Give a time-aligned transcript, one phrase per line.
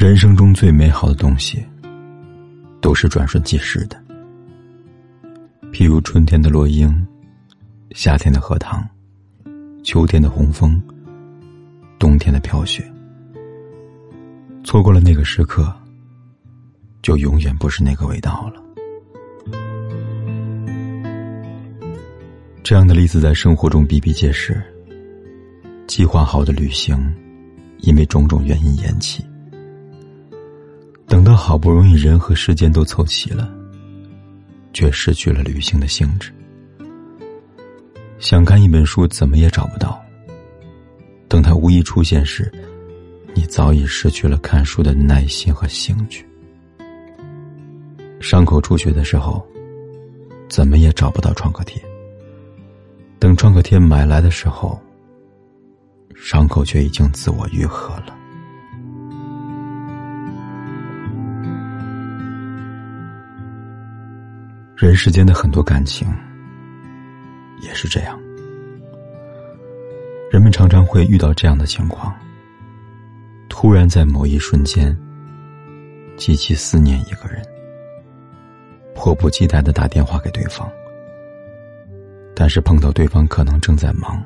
[0.00, 1.62] 人生中最美好的东西，
[2.80, 4.02] 都是转瞬即逝的。
[5.72, 7.06] 譬如春天的落樱，
[7.90, 8.82] 夏天的荷塘，
[9.84, 10.80] 秋天的红枫，
[11.98, 12.82] 冬天的飘雪。
[14.64, 15.70] 错过了那个时刻，
[17.02, 18.62] 就永远不是那个味道了。
[22.62, 24.62] 这样的例子在生活中比比皆是。
[25.86, 26.96] 计划好的旅行，
[27.80, 29.22] 因为种种原因延期。
[31.10, 33.52] 等到好不容易人和时间都凑齐了，
[34.72, 36.32] 却失去了旅行的兴致。
[38.20, 40.00] 想看一本书，怎么也找不到。
[41.26, 42.48] 等它无意出现时，
[43.34, 46.24] 你早已失去了看书的耐心和兴趣。
[48.20, 49.44] 伤口出血的时候，
[50.48, 51.82] 怎么也找不到创可贴。
[53.18, 54.80] 等创可贴买来的时候，
[56.14, 58.16] 伤口却已经自我愈合了。
[64.80, 66.08] 人世间的很多感情
[67.60, 68.18] 也是这样，
[70.32, 72.14] 人们常常会遇到这样的情况：
[73.50, 74.96] 突然在某一瞬间
[76.16, 77.44] 极其思念一个人，
[78.94, 80.66] 迫不及待的打电话给对方，
[82.34, 84.18] 但是碰到对方可能正在忙，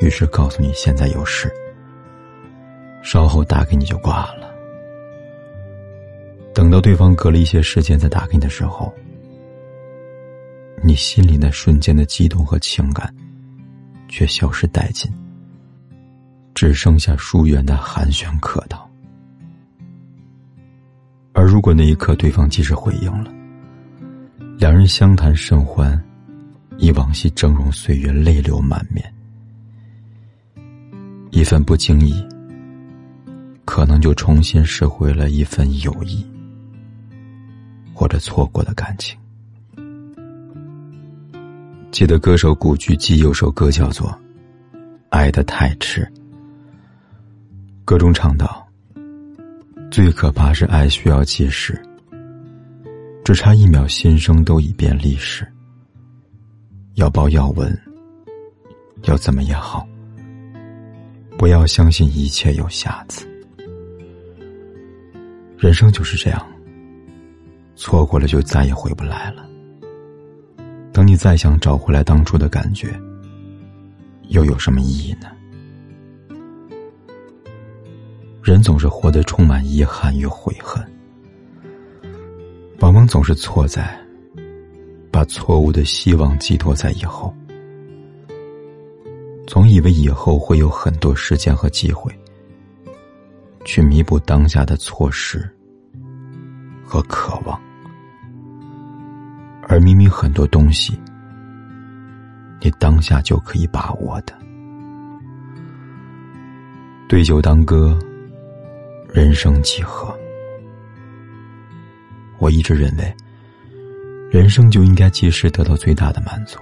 [0.00, 1.52] 于是告诉你现在有事，
[3.02, 4.50] 稍后打给你就挂了。
[6.54, 8.90] 等到对方隔了一些时间再打给你的时候。
[10.82, 13.12] 你心里那瞬间的激动和情感，
[14.08, 15.10] 却消失殆尽，
[16.54, 18.88] 只剩下疏远的寒暄客套。
[21.32, 23.30] 而如果那一刻对方及时回应了，
[24.56, 26.02] 两人相谈甚欢，
[26.78, 29.14] 忆往昔峥嵘岁月，泪流满面，
[31.30, 32.26] 一份不经意，
[33.64, 36.26] 可能就重新拾回了一份友谊，
[37.92, 39.18] 或者错过的感情。
[41.98, 44.08] 记得歌手古巨基有首歌叫做
[45.08, 46.02] 《爱得太迟》，
[47.84, 48.64] 歌中唱道
[49.90, 51.76] ：“最可怕是爱需要计时，
[53.24, 55.44] 只差一秒，心声都已变历史。
[56.94, 57.76] 要抱要吻，
[59.02, 59.84] 要怎么也好，
[61.36, 63.26] 不要相信一切有瑕疵。
[65.56, 66.46] 人生就是这样，
[67.74, 69.46] 错过了就再也回不来了。”
[71.08, 72.94] 你再想找回来当初的感觉，
[74.28, 75.28] 又有什么意义呢？
[78.42, 80.86] 人总是活得充满遗憾与悔恨，
[82.80, 83.98] 往往总是错在
[85.10, 87.34] 把错误的希望寄托在以后，
[89.46, 92.12] 总以为以后会有很多时间和机会
[93.64, 95.50] 去弥补当下的错失
[96.84, 97.58] 和渴望。
[99.78, 101.00] 而明明很多东西，
[102.60, 104.34] 你当下就可以把握的。
[107.08, 107.96] 对酒当歌，
[109.08, 110.12] 人生几何？
[112.38, 113.16] 我一直认为，
[114.32, 116.58] 人生就应该及时得到最大的满足，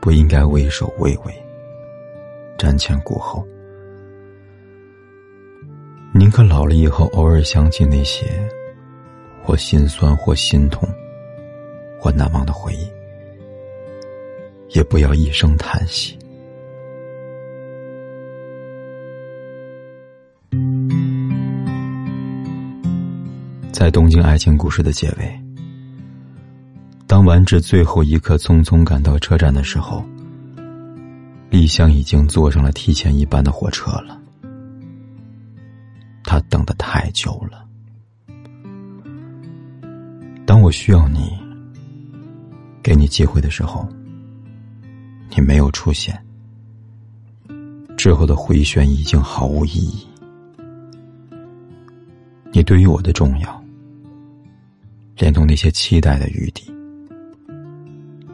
[0.00, 1.44] 不应该畏首畏尾、
[2.56, 3.46] 瞻前顾后，
[6.14, 8.24] 宁可老了以后偶尔想起那些，
[9.42, 10.88] 或心酸或心痛。
[11.98, 12.88] 或难忘的回忆，
[14.76, 16.16] 也不要一声叹息。
[23.72, 25.40] 在《东京爱情故事》的结尾，
[27.06, 30.04] 当丸治最后一刻匆匆赶到车站的时候，
[31.50, 34.18] 丽香已经坐上了提前一班的火车了。
[36.24, 37.64] 他等的太久了。
[40.46, 41.45] 当我需要你。
[42.86, 43.84] 给你机会的时候，
[45.30, 46.16] 你没有出现，
[47.96, 50.06] 之后的回旋已经毫无意义。
[52.52, 53.60] 你对于我的重要，
[55.16, 56.72] 连同那些期待的余地，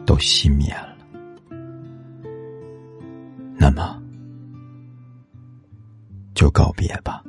[0.05, 0.95] 都熄灭了。
[3.57, 3.99] 那么，
[6.35, 7.23] 就告别吧。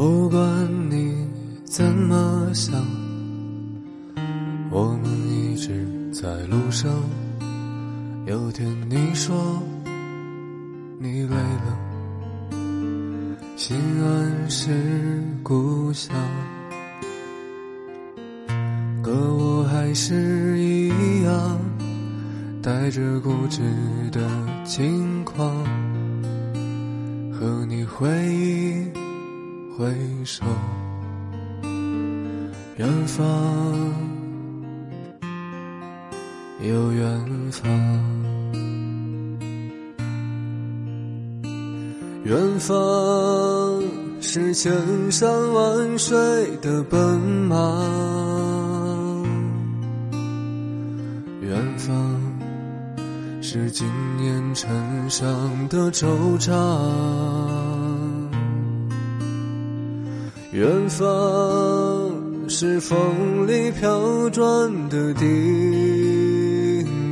[0.00, 0.40] 不管
[0.90, 1.28] 你
[1.66, 2.74] 怎么想，
[4.70, 6.90] 我们一直在路上。
[8.24, 9.62] 有天你说
[10.98, 11.78] 你累了，
[13.56, 16.16] 心安是故乡，
[19.02, 20.88] 可我还是一
[21.24, 21.60] 样，
[22.62, 23.60] 带着固执
[24.10, 24.26] 的
[24.64, 25.62] 轻狂，
[27.30, 28.99] 和你回忆。
[29.76, 29.86] 回
[30.24, 30.44] 首，
[32.76, 33.24] 远方
[36.60, 37.70] 有远方，
[42.24, 43.82] 远方
[44.20, 44.72] 是千
[45.10, 46.18] 山万水
[46.60, 47.18] 的奔
[47.48, 49.24] 忙，
[51.40, 52.20] 远方
[53.40, 53.86] 是经
[54.18, 54.68] 年尘
[55.08, 55.26] 上
[55.68, 57.59] 的惆怅。
[60.60, 61.06] 远方
[62.46, 64.44] 是风里飘转
[64.90, 65.26] 的叮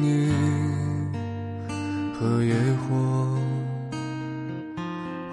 [0.03, 0.31] 咛
[2.13, 2.95] 和野火，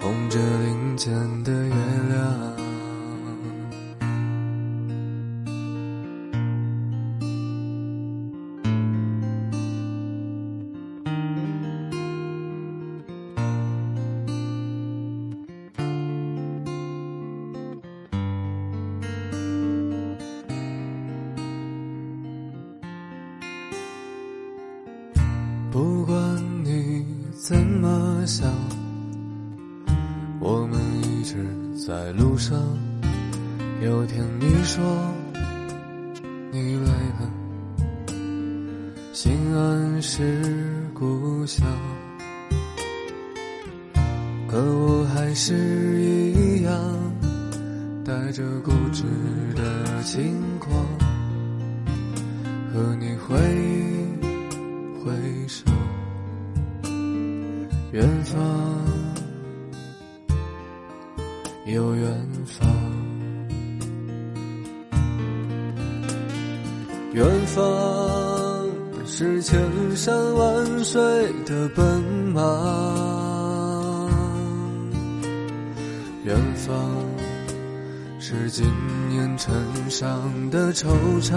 [0.00, 1.12] 红着林间
[1.44, 1.74] 的月
[2.08, 2.55] 亮。
[25.76, 26.16] 不管
[26.64, 28.50] 你怎么想，
[30.40, 31.36] 我们一直
[31.86, 32.58] 在路上。
[33.82, 34.82] 有天你说
[36.50, 36.88] 你累
[37.20, 37.30] 了，
[39.12, 40.42] 心安是
[40.94, 41.66] 故乡，
[44.48, 46.72] 可我还是一样，
[48.02, 49.02] 带着固执
[49.54, 50.40] 的轻
[67.16, 68.68] 远方
[69.06, 69.58] 是千
[69.96, 71.00] 山万水
[71.46, 72.02] 的奔
[72.34, 74.10] 忙，
[76.24, 76.76] 远方
[78.18, 78.66] 是经
[79.08, 79.50] 年尘
[79.88, 80.88] 上的惆
[81.22, 81.32] 怅。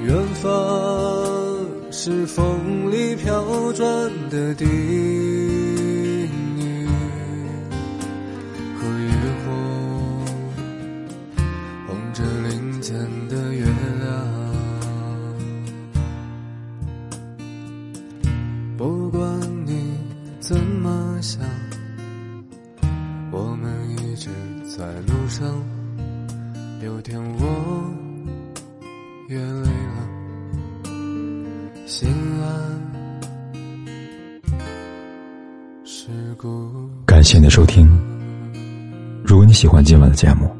[0.00, 0.50] 远方
[1.90, 3.86] 是风里飘转
[4.30, 4.66] 的叮
[31.86, 32.08] 心
[32.42, 32.76] 安。
[37.06, 37.88] 感谢你的收听。
[39.24, 40.50] 如果你喜欢今晚的节目，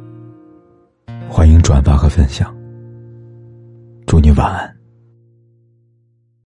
[1.28, 2.54] 欢迎转发和分享。
[4.06, 4.75] 祝你晚安。